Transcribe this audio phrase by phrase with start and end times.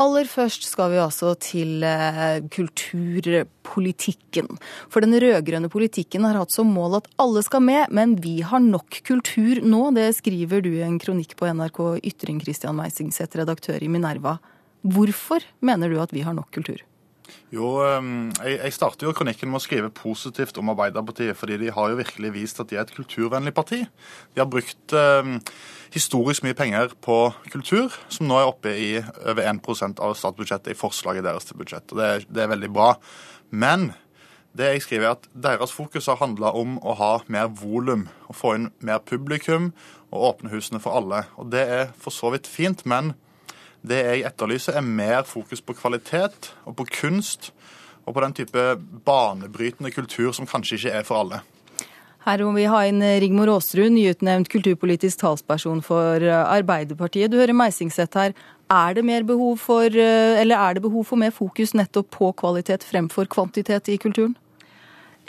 [0.00, 4.48] Aller først skal vi altså til eh, kulturpolitikken.
[4.88, 8.64] For den rød-grønne politikken har hatt som mål at alle skal med, men vi har
[8.64, 9.82] nok kultur nå.
[9.98, 14.38] Det skriver du i en kronikk på NRK Ytring, Christian Meisingseth, redaktør i Minerva.
[14.80, 16.80] Hvorfor mener du at vi har nok kultur?
[17.50, 21.90] Jo, ehm, Jeg starter jo kronikken med å skrive positivt om Arbeiderpartiet, fordi de har
[21.90, 23.86] jo virkelig vist at de er et kulturvennlig parti.
[24.34, 25.40] De har brukt eh,
[25.92, 30.78] historisk mye penger på kultur, som nå er oppe i over 1% av statsbudsjettet i
[30.78, 31.90] forslaget deres til budsjett.
[31.92, 32.94] og det er, det er veldig bra.
[33.50, 33.92] Men
[34.56, 38.34] det jeg skriver er at deres fokus har handla om å ha mer volum, å
[38.34, 39.70] få inn mer publikum
[40.10, 41.24] og åpne husene for alle.
[41.38, 43.14] Og Det er for så vidt fint, men
[43.86, 47.52] det jeg etterlyser, er mer fokus på kvalitet og på kunst
[48.06, 48.66] og på den type
[49.06, 51.40] banebrytende kultur som kanskje ikke er for alle.
[52.26, 57.32] Her må vi ha inn Rigmor Aasrud, nyutnevnt kulturpolitisk talsperson for Arbeiderpartiet.
[57.32, 58.34] Du hører Meisingseth her.
[58.70, 63.24] Er det, behov for, eller er det behov for mer fokus nettopp på kvalitet fremfor
[63.24, 64.36] kvantitet i kulturen?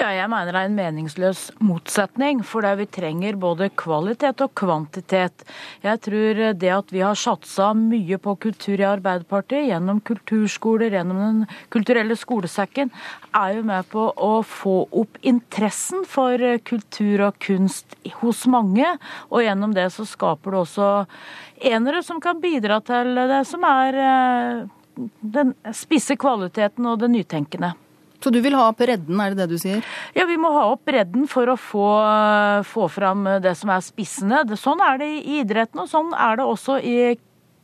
[0.00, 2.38] Ja, jeg mener det er en meningsløs motsetning.
[2.46, 5.42] For vi trenger både kvalitet og kvantitet.
[5.84, 11.20] Jeg tror det at vi har satsa mye på kultur i Arbeiderpartiet, gjennom kulturskoler, gjennom
[11.20, 12.88] Den kulturelle skolesekken,
[13.36, 17.92] er jo med på å få opp interessen for kultur og kunst
[18.22, 18.94] hos mange.
[19.28, 20.88] Og gjennom det så skaper det også
[21.74, 24.66] enere som kan bidra til det som er eh,
[25.20, 27.74] den spisse kvaliteten og det nytenkende.
[28.20, 29.80] Så du vil ha opp bredden, er det det du sier?
[30.16, 31.88] Ja, vi må ha opp bredden for å få,
[32.68, 34.44] få fram det som er spissene.
[34.60, 36.96] Sånn er det i idretten, og sånn er det også i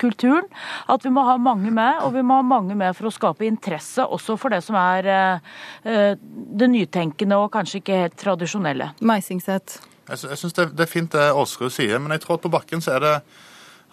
[0.00, 0.46] kulturen.
[0.90, 3.46] At vi må ha mange med, og vi må ha mange med for å skape
[3.46, 8.92] interesse også for det som er uh, det nytenkende og kanskje ikke helt tradisjonelle.
[9.04, 9.80] Meisingseth?
[10.04, 12.52] Jeg, jeg syns det, det, er fint det Aasrud sier, men jeg tror at på
[12.52, 13.14] bakken så er det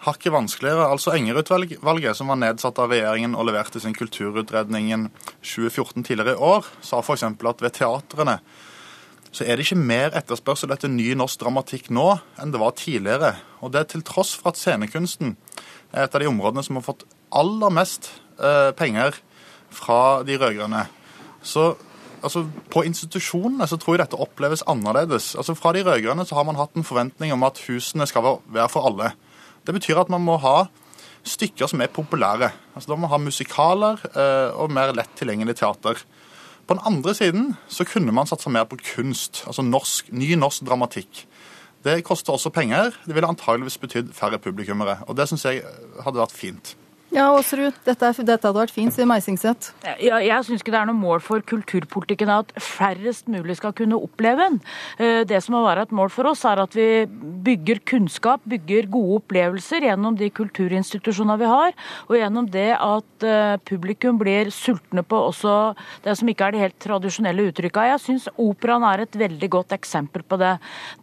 [0.02, 0.88] hakket vanskeligere.
[0.90, 5.08] Altså Enger-utvalget, som var nedsatt av regjeringen og leverte sin kulturutredningen
[5.44, 7.24] 2014 tidligere i år, sa f.eks.
[7.28, 8.38] at ved teatrene
[9.32, 12.10] så er det ikke mer etterspørsel etter ny norsk dramatikk nå
[12.40, 13.30] enn det var tidligere.
[13.64, 15.38] Og det er til tross for at scenekunsten
[15.92, 19.16] er et av de områdene som har fått aller mest eh, penger
[19.72, 20.84] fra de rød-grønne.
[21.40, 21.70] Så
[22.20, 25.32] altså, på institusjonene så tror jeg dette oppleves annerledes.
[25.40, 28.68] Altså Fra de rød-grønne så har man hatt en forventning om at husene skal være
[28.68, 29.14] for alle.
[29.66, 30.66] Det betyr at man må ha
[31.22, 32.50] stykker som er populære.
[32.74, 36.02] Altså Da må man ha musikaler eh, og mer lett tilgjengelig teater.
[36.66, 40.66] På den andre siden så kunne man satsa mer på kunst, altså norsk, ny norsk
[40.66, 41.26] dramatikk.
[41.82, 42.94] Det koster også penger.
[43.06, 45.00] Det ville antageligvis betydd færre publikummere.
[45.10, 45.64] Og det syns jeg
[46.04, 46.76] hadde vært fint.
[47.12, 49.74] Ja, Aasrud, dette, dette, hadde vært fint, sier Meisingseth.
[50.00, 53.98] Ja, jeg syns ikke det er noe mål for kulturpolitikken at færrest mulig skal kunne
[54.00, 54.54] oppleve den.
[54.96, 57.04] Eh, det som må være et mål for oss, er at vi
[57.44, 63.58] bygger kunnskap, bygger gode opplevelser gjennom de kulturinstitusjonene vi har, og gjennom det at eh,
[63.68, 65.58] publikum blir sultne på også
[66.06, 67.90] det som ikke er de helt tradisjonelle uttrykka.
[67.92, 70.54] Jeg syns operaen er et veldig godt eksempel på det.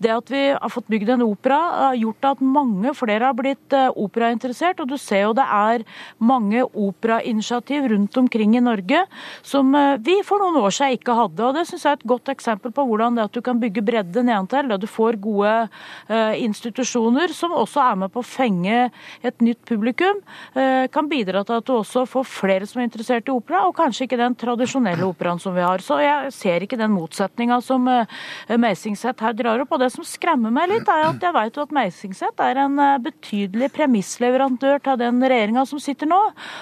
[0.01, 1.61] Det at vi har fått bygd en opera,
[1.91, 5.85] har gjort at mange flere har blitt eh, operainteressert, og du ser jo det er
[6.19, 9.05] mange operainitiativ rundt omkring i Norge
[9.45, 11.45] som eh, vi for noen år siden ikke hadde.
[11.45, 13.83] og Det syns jeg er et godt eksempel på hvordan det at du kan bygge
[13.85, 18.89] bredde nedentil, at du får gode uh, institusjoner som også er med på å fenge
[19.25, 20.21] et nytt publikum,
[20.55, 23.75] uh, kan bidra til at du også får flere som er interessert i opera, og
[23.77, 25.83] kanskje ikke den tradisjonelle operaen som vi har.
[25.83, 28.19] Så jeg ser ikke den motsetninga som uh,
[28.59, 29.75] Meisingset her drar opp.
[29.75, 33.71] Og det som skremmer meg litt, er at jeg jo at Meisingset er en betydelig
[33.75, 36.19] premissleverandør til den regjeringa som sitter nå.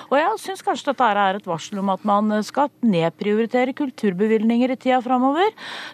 [0.09, 4.77] Og jeg syns kanskje dette er et varsel om at man skal nedprioritere kulturbevilgninger i
[4.79, 5.49] tida framover,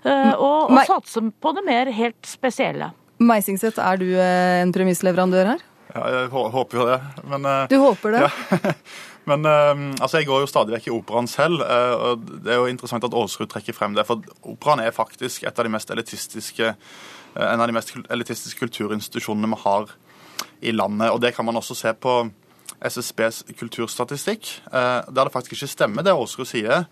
[0.06, 2.92] eh, og, og satse på det mer helt spesielle.
[3.24, 5.66] Meisingseth, er du eh, en premissleverandør her?
[5.94, 7.00] Ja, jeg håper jo det.
[7.30, 8.28] Men, eh, du håper det?
[8.28, 8.76] Ja.
[9.30, 13.06] Men altså, jeg går jo stadig vekk i operaen selv, og det er jo interessant
[13.08, 14.04] at Aasrud trekker frem det.
[14.04, 14.20] For
[14.52, 16.74] operaen er faktisk et av de mest elitistiske,
[17.40, 19.94] en av de mest elitistiske kulturinstitusjonene vi har
[20.60, 21.12] i landet.
[21.14, 22.18] Og det kan man også se på
[22.84, 26.86] SSBs kulturstatistikk, eh, der det faktisk ikke stemmer det Aasrud sier,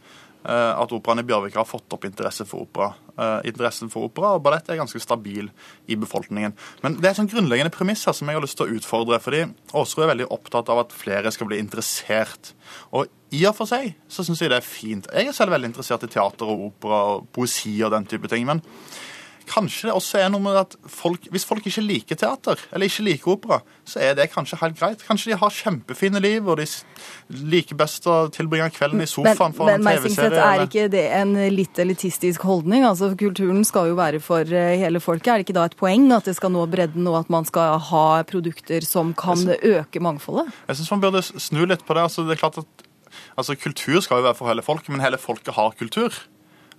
[0.45, 2.93] eh, at operaen i Bjørvika har fått opp interesse for opera.
[3.17, 5.51] Eh, interessen for opera og ballett er ganske stabil
[5.87, 6.55] i befolkningen.
[6.81, 9.21] Men det er sånn grunnleggende premiss her som jeg har lyst til å utfordre.
[9.21, 9.43] fordi
[9.73, 12.53] Aasrud er veldig opptatt av at flere skal bli interessert.
[12.93, 15.07] Og i og for seg så syns jeg det er fint.
[15.13, 18.45] Jeg er selv veldig interessert i teater og opera og poesi og den type ting.
[18.45, 18.61] men
[19.49, 23.05] kanskje det også er noe med at folk, hvis folk ikke liker teater, eller ikke
[23.05, 25.03] liker opera, så er det kanskje helt greit.
[25.07, 26.67] Kanskje de har kjempefine liv, og de
[27.51, 30.31] liker best å tilbringe kvelden i sofaen foran TV-serie.
[30.31, 32.85] Men er ikke det en litt elitistisk holdning?
[32.87, 35.31] Altså, Kulturen skal jo være for eh, hele folket.
[35.31, 37.79] Er det ikke da et poeng at det skal nå bredden, og at man skal
[37.91, 40.51] ha produkter som kan øke mangfoldet?
[40.69, 42.07] Jeg syns man burde snu litt på det.
[42.09, 42.87] Altså, det er klart at
[43.37, 46.15] altså, Kultur skal jo være for hele folket, men hele folket har kultur.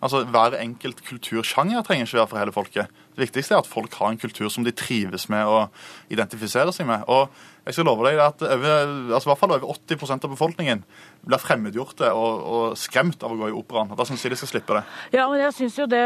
[0.03, 2.87] Altså, Hver enkelt kultursjanger trenger ikke være for hele folket.
[3.13, 5.67] Det viktigste er at folk har en kultur som de trives med å
[6.13, 7.05] identifisere seg med.
[7.13, 7.29] Og
[7.63, 10.81] jeg skal love deg at over, altså i hvert fall over 80% av befolkningen
[11.23, 13.93] blir fremmedgjorte og, og, skremt av å gå i operaen.
[13.95, 14.83] Da syns jeg de skal slippe det.
[15.15, 16.03] Ja, men jeg syns jo det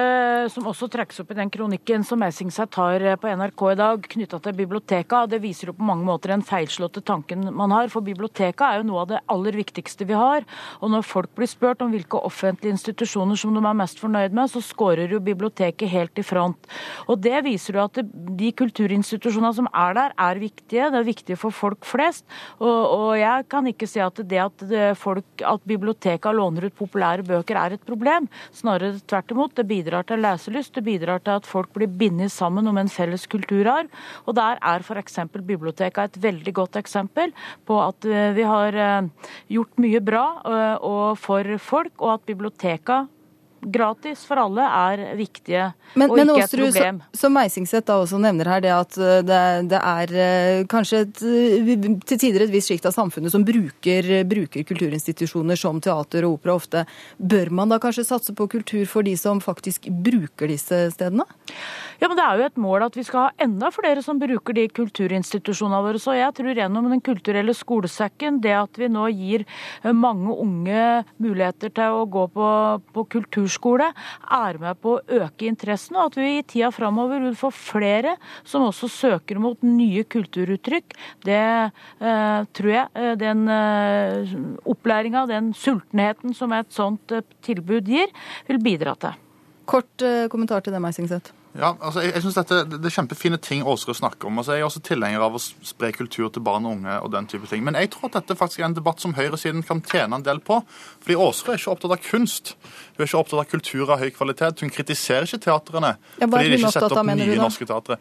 [0.53, 4.41] som også trekkes opp i den kronikken som Meisingset har på NRK i dag, knytta
[4.45, 7.89] til biblioteka, det viser jo på mange måter den feilslåtte tanken man har.
[7.95, 10.45] For biblioteka er jo noe av det aller viktigste vi har.
[10.83, 14.53] Og når folk blir spurt om hvilke offentlige institusjoner som de er mest fornøyd med,
[14.53, 16.69] så skårer jo biblioteket helt i front.
[17.11, 18.01] Og det viser jo at
[18.41, 20.91] de kulturinstitusjonene som er der, er viktige.
[20.93, 22.27] Det er viktig for folk flest.
[22.59, 26.77] Og, og jeg kan ikke si at det at det folk at biblioteka låner ut
[26.77, 28.29] populære bøker er et problem.
[28.55, 29.57] Snarere tvert imot.
[29.57, 33.27] Det bidrar til leselyst, det bidrar til at folk blir bindet sammen om en felles
[33.31, 33.91] kulturarv.
[34.27, 35.21] Og der er f.eks.
[35.37, 37.35] biblioteka et veldig godt eksempel
[37.67, 39.11] på at eh, vi har eh,
[39.53, 40.25] gjort mye bra
[40.87, 43.05] og for folk, og at biblioteka
[43.67, 47.01] gratis for alle er viktige men, og ikke men, et problem.
[47.11, 49.41] Som, som Meisingseth da også nevner her, det at eh, det,
[49.73, 54.11] det er eh, kanskje et, eh, til tider et visst sjikt av samfunnet som bruker,
[54.29, 56.85] bruker, kulturinstitusjoner som teater og opera ofte.
[57.19, 61.27] Bør man da kanskje satse på kultur for de som faktisk bruker disse stedene?
[62.01, 64.57] Ja, men Det er jo et mål at vi skal ha enda flere som bruker
[64.57, 66.01] de kulturinstitusjonene våre.
[66.03, 69.47] Så jeg tror gjennom Den kulturelle skolesekken, det at vi nå gir
[69.83, 72.49] mange unge muligheter til å gå på,
[72.93, 77.37] på kulturskole, er med på å øke interessen, og at vi i tida framover vil
[77.39, 80.97] få flere som også søker mot nye kulturuttrykk.
[81.27, 84.35] Det eh, tror jeg eh, den eh,
[84.67, 88.13] opplæringa, den sultenheten som et sånt eh, tilbud gir,
[88.49, 89.26] vil bidra til.
[89.67, 91.33] Kort eh, kommentar til det, Meisingseth.
[91.57, 94.39] Ja, altså jeg, jeg synes dette, Det er kjempefine ting Åsre snakker om.
[94.39, 96.99] altså Jeg er også tilhenger av å spre kultur til barn og unge.
[97.01, 97.65] og den type ting.
[97.65, 100.41] Men jeg tror at dette faktisk er en debatt som høyresiden kan tjene en del
[100.45, 100.61] på.
[101.01, 102.55] Fordi Åsre er ikke opptatt av kunst.
[102.97, 104.61] Hun er ikke opptatt av kultur av høy kvalitet.
[104.61, 108.01] Hun kritiserer ikke teatrene ja, fordi de ikke setter opp nye norske teatre.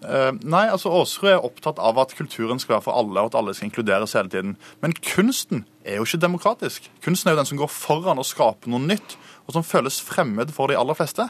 [0.00, 3.38] Uh, nei, altså Aasrud er opptatt av at kulturen skal være for alle, og at
[3.40, 4.54] alle skal inkluderes hele tiden.
[4.80, 6.88] Men kunsten er jo ikke demokratisk.
[7.04, 10.54] Kunsten er jo den som går foran og skaper noe nytt, og som føles fremmed
[10.56, 11.28] for de aller fleste.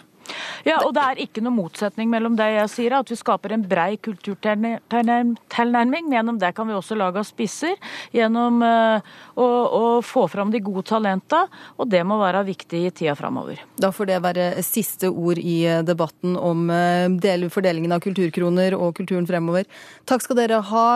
[0.67, 3.65] Ja, og det er ikke noe motsetning mellom det jeg sier, at vi skaper en
[3.69, 6.11] brei kulturtilnærming.
[6.15, 7.77] Gjennom det kan vi også lage av spisser,
[8.17, 8.99] gjennom uh,
[9.35, 11.47] å, å, få fram de gode talenta.
[11.79, 13.63] Og det må være viktig i tida framover.
[13.81, 18.95] Da får det være siste ord i eh, debatten om uh, fordelingen av kulturkroner og
[18.99, 19.65] kulturen fremover.
[20.09, 20.87] Takk skal dere ha.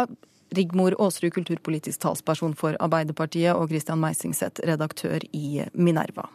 [0.54, 6.28] Rigmor Aasrud, kulturpolitisk talsperson for Arbeiderpartiet, og Christian Meisingseth, redaktør i Minerva.